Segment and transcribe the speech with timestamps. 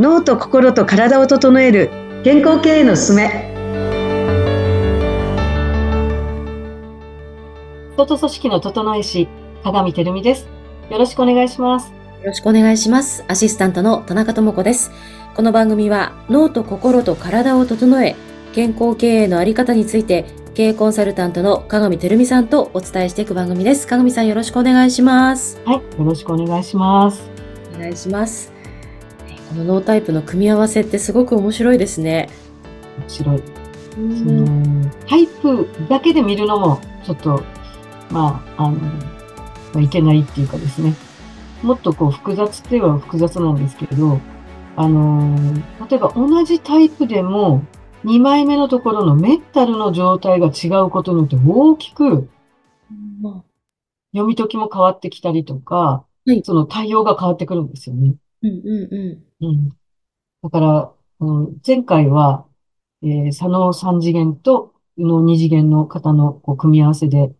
[0.00, 1.90] 脳と心と体を整える
[2.24, 3.52] 健康経営のすすめ。
[7.92, 9.28] 人と組織の整え師
[9.62, 10.48] 鏡照美です。
[10.88, 11.92] よろしくお願いします。
[12.22, 13.26] よろしくお願いします。
[13.28, 14.90] アシスタントの田中智子です。
[15.34, 18.16] この番組は脳と心と体を整え
[18.54, 20.24] 健康経営のあり方について
[20.54, 23.86] 経営コンサルタントの鏡照美さんとお伝えしていく番組です。
[23.86, 25.60] 鏡さんよろしくお願いします。
[25.66, 27.28] はいよろしくお願いします。
[27.76, 28.49] お願いします
[29.50, 32.28] このノータイプの組み合わせってすごく面白いですね。
[33.00, 33.42] 面白い。
[33.90, 37.42] そのタイプだけで見るのもちょっと、
[38.12, 38.90] まあ、あの、ま
[39.74, 40.94] あ、いけないっていうかですね。
[41.64, 44.20] もっとこう複雑っては複雑なんですけど、
[44.76, 45.36] あの、
[45.90, 47.64] 例えば同じタイプでも、
[48.04, 52.28] 2枚目のところのメンタルの状態が違うことによって大きく、
[54.12, 58.14] 読み解きも変わってきたりとか、はい、その対応が変わってくるんですよね。
[58.42, 59.29] うんうんうん。
[59.40, 59.68] うん。
[60.42, 62.46] だから、うん、前回は、
[63.02, 67.34] えー、左脳三次元と右脳二次元の方のこう組み合わせで、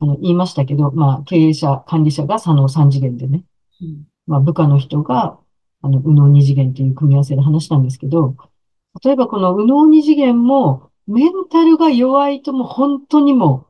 [0.00, 3.44] あの、言いましたけど、まあ、経営者、管理者が左脳三次元でね、
[3.82, 5.38] うん、まあ、部下の人が、
[5.82, 8.36] あの、右脳二次元っていう組み合わせで話したんですけど、
[9.04, 13.66] 例えばこの右脳二次元も、メンタルが弱いとも本当にも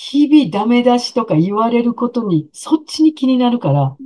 [0.00, 3.96] 日々ダメ出しとか言われることに、そっちに気になるから、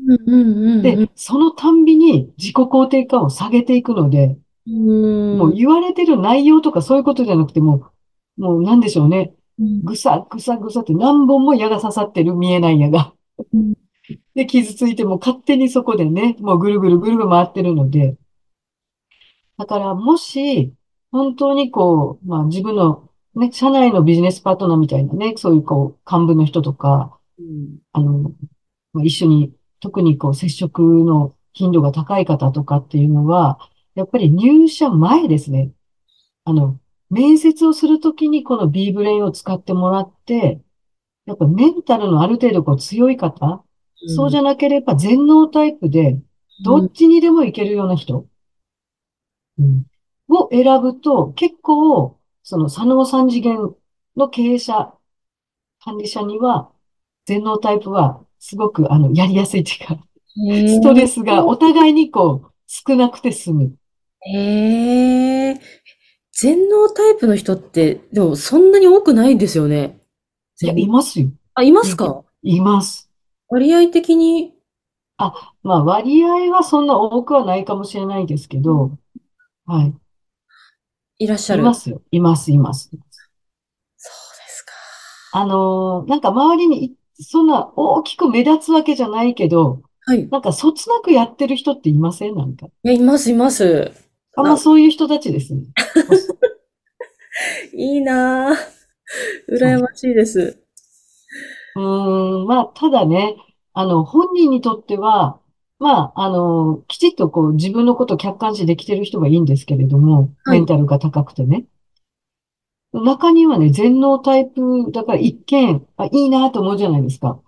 [0.81, 7.91] で、そのたんびに自己肯定感を下げていくので、もう言われてる内容とかそういうことじゃなくても、
[8.39, 9.35] もうなんでしょうね。
[9.85, 13.13] ぐさぐさぐさって何本も矢が刺さってる見えない矢が。
[14.35, 18.17] で、傷ついても勝手にそこでね、もうぐるぐるぐるぐる回ってるので。
[19.59, 20.73] だからもし、
[21.11, 28.33] 本当にこう、まあ自分のね、社内のビジネスパートナーみたいなね、そういうこう、幹部の人とか、うん、あの、
[28.93, 33.59] まあ、一緒に、特にこう、接触の頻度が高い方とかっていうのは、
[33.95, 35.73] やっぱり入社前ですね。
[36.45, 36.79] あの、
[37.11, 40.61] 面接をするときにこの B ブレインを使ってもらって、
[41.27, 43.65] やっぱメンタルのある程度こう強い方、
[44.03, 46.19] うん、そうじゃなければ全能タイプで、
[46.65, 48.27] どっちにでもいけるような人、
[49.59, 49.85] うん、
[50.29, 53.75] を選ぶと結構その左脳三次元
[54.17, 54.93] の経営者、
[55.85, 56.71] 管理者には、
[57.25, 59.99] 全能タイプはすごくあの、やりやすいっていうか、
[60.35, 63.75] ストレスがお互いにこう、少なくて済む。
[64.21, 65.61] へえ。
[66.33, 70.01] 全能タイプの人って、でもそんなに多くないんですよね。
[70.61, 71.29] いや、いますよ。
[71.55, 72.25] あ、いますか？
[72.43, 73.11] います。
[73.49, 74.55] 割合的に？
[75.19, 78.93] あ、まあ割合はそんな多くはないかもしれないですけど、
[79.67, 79.95] はい。
[81.23, 81.63] いらっしゃる。
[81.63, 82.03] いますよ。
[82.11, 82.91] います、います。
[82.91, 83.01] そうで
[84.49, 84.73] すか。
[85.35, 90.29] あのー、なんか周りに、そんな大きく目立つわけじゃないけど、はい。
[90.29, 92.35] なんかそつなくやってる人っていません？
[92.35, 92.67] なんか。
[92.67, 93.93] いや、います、います。
[94.35, 95.63] あ、まあそういう人たちですね。
[97.73, 98.57] いいなぁ。
[99.49, 100.59] 羨ましいです。
[101.77, 103.37] うーん、まあ、ただね、
[103.75, 105.39] あの、本人にとっては、
[105.83, 111.65] まあ、あの、きちっとこう自分のことを客観視できてる人がいいんですけれども、メンタルが高くてね。
[112.93, 117.41] 中にはね、全能タイプだから一見、あ、いいなと思うじゃないですか。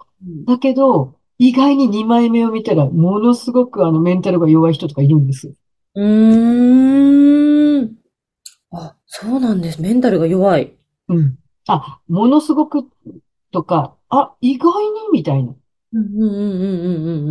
[0.47, 5.53] だけど、意外に2枚目を見たら、ものすごくあのメンタルが弱い人とかいるんですよ。
[5.95, 7.97] うーん。
[8.73, 9.81] あ、そうなんです。
[9.81, 10.77] メンタルが弱い。
[11.09, 11.39] うん。
[11.69, 12.89] あ、ものすごく
[13.53, 15.55] とか、あ、意外にみたいな。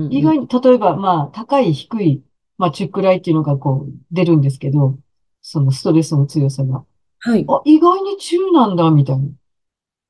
[0.09, 2.23] 意外に、例えば、まあ、高い、低い、
[2.57, 4.97] まあ、中くらいっていうのがこう、出るんですけど、
[5.41, 6.85] そのストレスの強さが。
[7.19, 7.45] はい。
[7.49, 9.25] あ、意外に中なんだ、みたいな。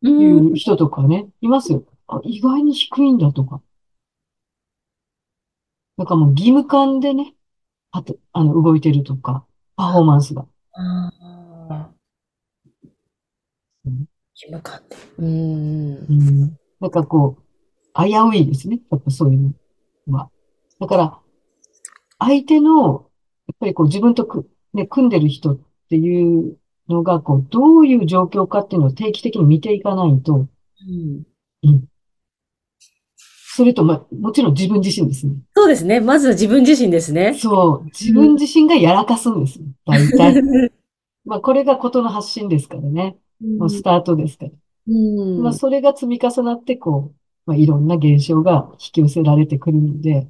[0.04, 1.84] いう人とかね、いますよ。
[2.08, 3.62] あ、意外に低いんだとか。
[5.98, 7.36] なんかもう義務感でね、
[7.92, 10.46] あと、あの、動いてるとか、パフォーマンスが。
[10.74, 11.12] あ
[11.70, 11.90] あ。
[13.86, 14.96] 義務感で。
[15.20, 15.96] うん。
[16.10, 16.58] うん。
[16.80, 17.43] なんかこう、
[17.96, 18.80] 危ういですね。
[18.92, 19.56] やっぱそういう
[20.08, 20.30] のは。
[20.80, 21.20] だから、
[22.20, 23.10] 相手の、
[23.48, 25.60] やっぱりこう自分とく、ね、組んでる人っ
[25.90, 26.58] ていう
[26.90, 31.24] のが、こう、どういう状況かっていうのを定期的に見ていかないと、うん。
[31.64, 31.88] うん。
[33.56, 35.36] それと、ま、もちろん自分自身ですね。
[35.56, 36.00] そうですね。
[36.00, 37.36] まず自分自身ですね。
[37.36, 37.86] そう。
[37.86, 39.60] 自分自身がやらかすんです。
[39.86, 40.42] 大体。
[41.26, 43.18] まあ、これがことの発信ですからね。
[43.40, 44.52] もうスタートですから。
[44.88, 50.30] うん、まあ、それが積み重なって、こう、まあ、いろんな現象が引き寄せられてくるので、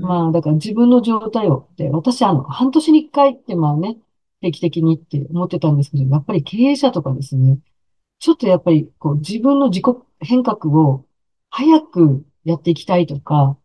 [0.00, 3.98] まあ、だから自分の状態を、で、私、あの、半年に一回って、まあね、
[4.40, 7.58] 定期的にって思ってたんですけど、やっぱり経営者とかですね、
[8.20, 9.84] ちょっとやっぱり、こう、自分の自己
[10.20, 11.06] 変革を
[11.50, 13.58] 早くやっていきたいとか、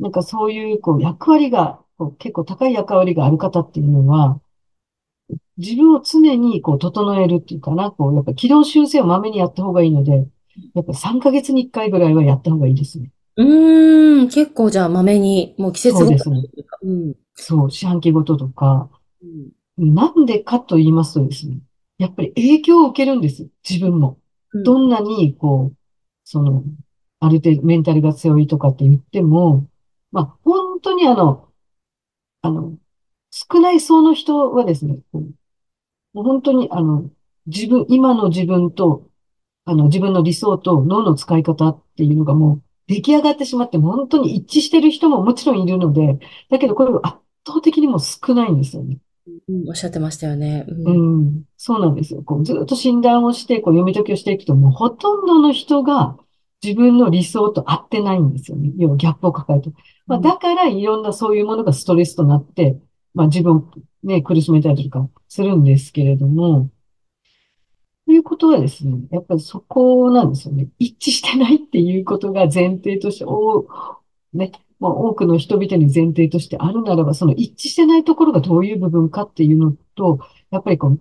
[0.00, 4.40] なんかそういう、こう、役割がこう結構高い役割がある方っていうのは、
[5.56, 10.28] 自分を常にこう整えるっていうかな、こう、やっぱ軌道修正をまめにやった方がいいので、
[10.74, 13.10] やっぱ3ヶ月に1回ぐらいはやった方がいいですね。
[13.36, 16.42] うーん、結構じゃあ、まめに、もう季節ごとそうですね。
[16.82, 17.14] うん。
[17.34, 18.90] そう、四半期ごととか、
[19.22, 21.58] うんなんでかと言いますとですね、
[21.96, 23.48] やっぱり影響を受けるんです。
[23.68, 24.18] 自分も。
[24.52, 25.76] うんどんなに、こう、
[26.24, 26.62] その、
[27.20, 29.66] ある程度メンタルが強いとかって言っても、
[30.10, 31.48] まあ、本当にあの、
[32.42, 32.76] あの、
[33.30, 35.20] 少ない層の人はですね、も
[36.20, 37.08] う本当にあの、
[37.46, 39.08] 自分、今の自分と、
[39.64, 46.18] あの、自分の理想と脳の使い方っていうのがもう出来上がってしまって、本当に一致してる人ももちろんいるので、
[46.50, 47.16] だけどこれは圧
[47.46, 48.98] 倒的にもう少ないんですよね。
[49.48, 50.64] うん、おっしゃってましたよね。
[50.66, 50.90] う。
[50.90, 52.22] うんん、そうなんですよ。
[52.22, 56.16] こうずっと診断をして、こう読み解きをしていくと、もうほとんどの人が
[56.62, 58.72] 自分の理想と合ってないんですよね。
[58.76, 59.70] 要はギャップを抱えて。
[60.06, 62.80] まあ、だからいろんなそういうものがストレスとなって、
[63.14, 63.70] まあ自分を
[64.02, 66.70] ね、苦しめたりとかするんですけれども、と
[68.12, 70.68] ということはですね、やっぱりそこなんですよね。
[70.78, 73.66] 一致してないっていうことが前提として、お
[74.34, 80.18] ね、まあ、多くの人々に前提としてあるならば、その一致してないところがどういう部分かっていうのと、
[80.50, 81.00] やっぱりこう、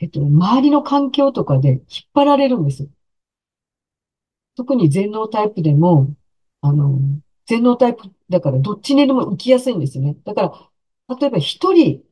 [0.00, 1.80] えっと、周りの環境とかで引っ
[2.12, 2.88] 張られるんですよ。
[4.56, 6.12] 特に全能タイプでも、
[6.60, 6.98] あの、
[7.46, 10.16] 全能タイプだからどっちにでも行きやすいんですよね。
[10.24, 10.42] だか
[11.08, 12.02] ら、例えば一人、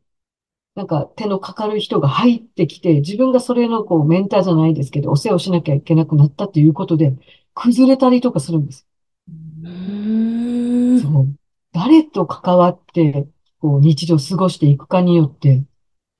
[0.76, 7.12] なんか手のかかる人が入ってきて、自分がそれのこうメンターじゃないですけど、お世話をしなきゃいけなくなったということで、
[7.55, 8.87] 崩れたりとかするんです。
[9.28, 11.00] う。
[11.00, 11.34] そう。
[11.72, 13.26] 誰と関わって、
[13.61, 15.64] こう日常を過ごしていくかによって、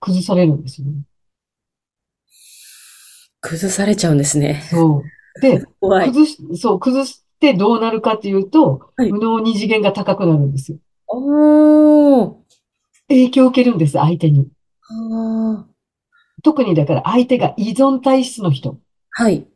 [0.01, 1.03] 崩されるんですよね。
[3.41, 4.63] 崩されちゃうんですね。
[4.71, 5.03] そ
[5.37, 5.41] う。
[5.41, 5.65] で。
[5.81, 10.79] 崩し、そう、崩してどうなるかっていうと、はい無能二次元が高くなるんですよ。
[11.07, 12.40] おー。
[13.11, 14.49] 影響を受けるんです、相手に。
[16.43, 18.79] 特にだから相手が依存体質の人
[19.11, 19.47] はい。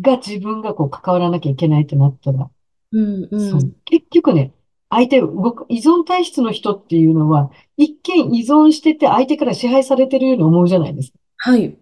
[0.00, 2.50] が自分がこう関わらなきゃいけないってなったら、
[2.92, 3.40] うん、う。
[3.40, 4.52] そうん結局ね、
[4.90, 11.18] 相手を動く、依存体質の人っていうのは、一見依存してて相手から支配されてるように思うじゃないですか。
[11.38, 11.78] はい。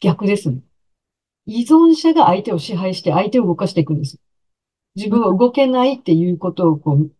[0.00, 0.60] 逆ですね。
[1.46, 4.18] 依存者が相手を支配して相手を動かしていくんです。
[4.96, 7.10] 自分は動けないっていうことをこう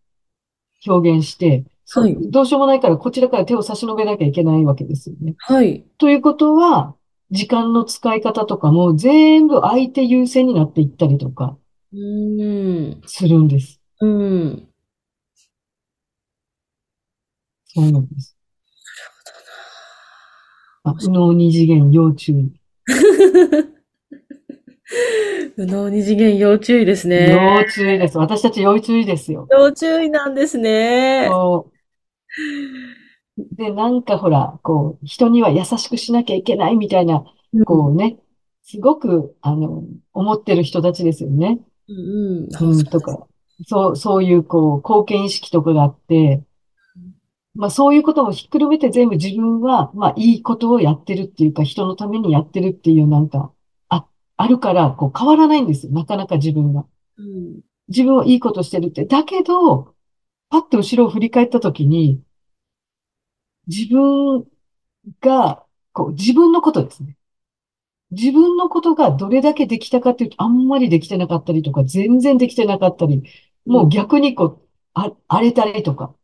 [0.85, 5.35] 表現して、はいどうしようもないからこちらから手を差し伸べなきゃいけないわけですよね。
[5.37, 5.85] はい。
[5.99, 6.95] ということは、
[7.31, 11.57] 時間の使い方とかも全部相手優先になっていったりとか
[11.93, 13.01] うーん。
[13.05, 13.79] するんです。
[14.01, 14.67] うん。
[17.67, 18.37] そうなんです。
[20.83, 22.51] あ、右脳二次元要注意。
[25.57, 27.31] 無能二次元要注意ですね。
[27.31, 28.17] 要注意です。
[28.17, 29.47] 私たち要注意ですよ。
[29.51, 31.27] 要注意なんですね。
[31.29, 31.71] そ
[33.37, 33.55] う。
[33.55, 37.23] で、なんかほら、こう、人には優しくしなきゃいけないみたいな、
[37.65, 38.17] こうね、
[38.63, 39.83] すごく、あの、
[40.13, 41.59] 思ってる人たちですよね。
[41.87, 42.71] うん、うん。
[42.71, 43.27] うん、とか、
[43.67, 46.43] そう、そういう、こう、貢献意識とかがあって、
[47.55, 53.53] まあそういうこともひっくるめて全部自分は、まあいいことをやってるっていうか、人のためにやってるっていうなんか、
[54.37, 55.91] あ、あるから、こう変わらないんですよ。
[55.93, 56.85] なかなか自分が。
[57.17, 57.61] うん。
[57.87, 59.05] 自分はいいことしてるって。
[59.05, 59.95] だけど、
[60.49, 62.21] パッと後ろを振り返ったときに、
[63.67, 64.45] 自分
[65.21, 67.17] が、こう、自分のことですね。
[68.11, 73.23] 自分のことがどれだけできたかっていうと、あんまりできてなかったりとか、全然できてなかったり、
[73.65, 76.15] もう逆にこう、あ、荒れたりとか。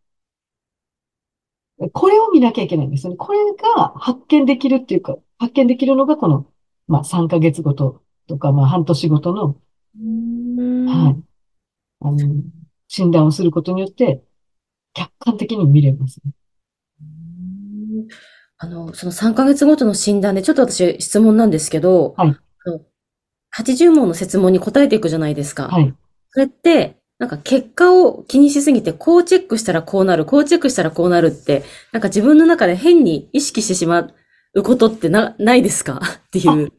[1.94, 3.18] これを見なきゃいけないんですよね。
[3.18, 3.40] これ
[3.76, 6.46] が発見できるっていうか、発見できるのがこの、
[6.92, 9.56] まあ3ヶ月ごととか、まあ半年ごとの
[10.00, 11.24] うんはい。
[12.02, 12.18] あの、
[12.88, 14.24] 診断をすることによって、
[14.94, 16.32] 客観的に見れますね。
[17.02, 18.08] うん
[18.58, 22.30] あの、その3ヶ月ごとの診断で、ちょっと私質問なんですけど、はい
[22.66, 22.82] あの
[23.54, 25.68] 80問の設問に答えていくじゃないですか。
[25.68, 25.94] はい。
[26.30, 34.08] それって、なんか結果を気にしすぎて、こうチェックしたらこうなる、こうチェックしたらこうなるって、なんか自分の中で変に意識してしま
[34.54, 36.00] うことってな、ないですか？
[36.28, 36.72] っていう。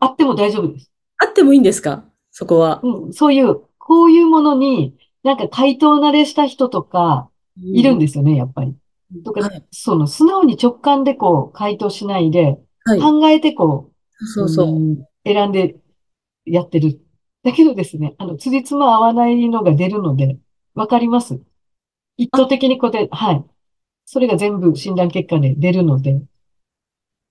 [0.00, 0.90] あっても大丈夫です。
[1.18, 2.04] あってもいいんですか？
[2.30, 2.80] そこは。
[2.82, 7.28] うん、そういう、こういうものに、なんか回答慣れした人とか、
[7.60, 8.76] いるんでですよね、やっぱり。
[9.24, 9.66] とかはい。
[9.72, 13.00] その、素直に直感でこう、回答しないで、はい。
[13.00, 14.78] 考えてこう、そうそう。
[14.78, 15.76] ん選んで
[16.44, 17.00] やってる。
[17.42, 20.38] だけどですね、あの、つじつま合わないのが出るので、
[20.74, 21.40] わかります？
[22.16, 23.44] 一方的にこうで、はい。
[24.04, 26.22] それが全部診断結果で出るので、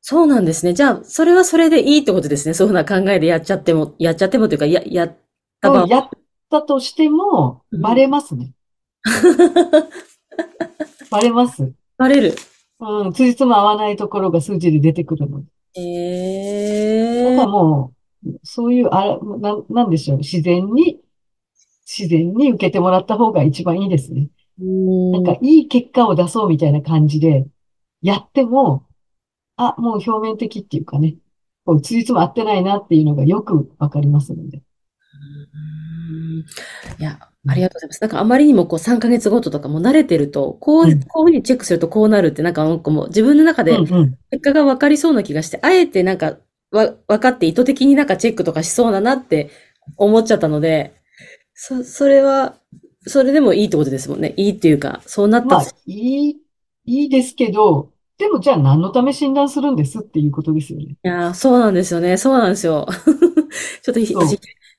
[0.09, 0.73] そうなんですね。
[0.73, 2.53] じゃあ、それはそれでいいってことですね。
[2.53, 5.17] そういうな考えでやっちゃっても、やっちゃってもというか、や、やっ
[5.59, 5.87] た場合。
[5.87, 6.09] やっ
[6.49, 8.53] たとしても、うんバレますね。
[11.11, 11.73] バレます。
[11.97, 12.35] バレる。
[12.79, 15.47] うん、つじつま合わないところが数字で出てくるので。
[15.75, 17.91] ええだからも
[18.25, 20.19] う、そういう、あら、な、なんでしょう。
[20.19, 21.01] 自然に、
[21.85, 24.29] 自然に受けてもらった方が一番いいですね。
[24.57, 27.45] なんか、いい結果を出そうみたいな感じで、
[28.01, 28.86] やっても、
[29.57, 31.17] あ、もう表面的っていうかね、
[31.65, 34.57] こう、つじつま合ってないなっていうのがよくわかりますので。
[34.57, 34.63] うん
[36.99, 38.01] いや、ありがとうございます。
[38.01, 43.77] なんかあまりにもこう3ヶ月ごととかも慣れてると、こう、うんこういうふうにチェックするとこうなるって、なんかもう自分の中で。
[43.77, 46.37] 結果が分かりそうな気がして、あえてなんか
[46.71, 49.49] わ、分かって意図的になんかチェックとかしそうだなって
[49.97, 50.93] 思っちゃったので、
[51.53, 52.57] そ、それは、
[53.01, 54.33] それでもいいってことですもんね。
[54.37, 56.37] いいっていうか、そうなったまあ、いい、
[56.85, 60.85] いいですけど、でもじゃあ何のため診断するんですっていうことですよね。
[60.85, 62.17] いやー、そうなんですよね。
[62.17, 62.87] そうなんですよ。
[63.83, 64.15] ちょっとひ、ひ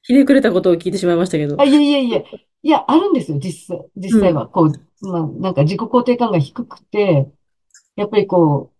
[0.02, 1.60] ひねくれたことを聞いてしまいましたけど。
[1.60, 2.18] あ、いやいやいや、
[2.62, 4.48] いや、あるんですよ、実際、実際は。
[4.48, 7.30] こう、まあ、なんか自己肯定感が低くて、
[7.94, 8.72] やっぱりこ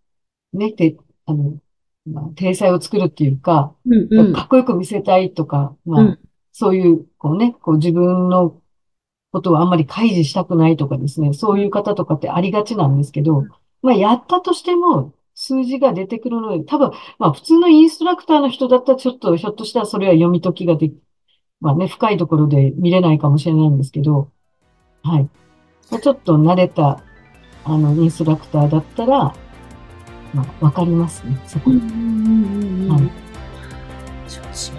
[0.53, 1.57] う、ね、て、あの、
[2.05, 4.33] まあ、体裁を作るっていうか、うんうん。
[4.33, 6.19] かっこよく見せたいとか、まあ、うん
[6.51, 8.61] そういう、こうね、こう自分の
[9.31, 13.45] ことをあんまり開示したくないとかですね、そういう方とかってありがちなんですけど、
[13.81, 20.97] まあ、やったとしても、数字が出てくるので、多分、まあ、普通のインストラクターの人だったら、ちょっと、ひょっとしたらそれは読み解きができ、
[21.61, 24.31] まあね、深いところで見れないかもしれないんですけど、
[25.03, 25.29] はい。
[25.91, 27.01] まあちょっと慣れた、
[27.63, 29.33] あの、インストラクターだったら、
[30.33, 33.11] まあ、わかりますね、そこうんうんうんうんはい
[34.27, 34.78] 承知しま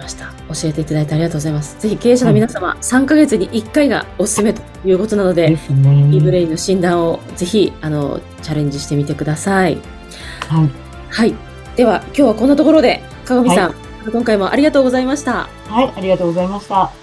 [0.53, 1.79] 教えていただいてありがとうございます。
[1.79, 6.09] ぜひ経営者の皆様、3ヶ月に1回がおすすめということなので、ですね。
[6.11, 9.77] e ブレインの診断をぜひ、あの、チャレンジしてみてください。
[10.47, 10.69] はい。
[11.09, 11.35] はい。
[11.75, 13.75] では、今日はこんなところで、鏡さん、
[14.11, 15.47] 今回もありがとうございました。
[15.67, 17.00] はい、ありがとうございました。